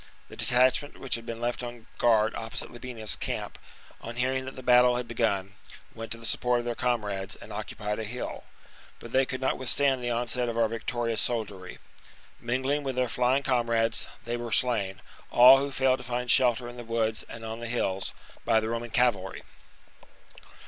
[0.29, 3.59] The detachment which had been left on guard opposite Labienus's camp,
[4.01, 5.53] on hearing that the battle had begun,
[5.93, 8.49] went to the support of their comrades and occupied a hill;^
[8.97, 11.77] but they could not withstand the onset of our victorious soldiery.
[12.39, 15.01] Mingling with their flying comrades, they were slain—
[15.39, 18.11] all who failed to find shelter in the woods and on the hills—
[18.43, 19.43] by the Roman cavalry.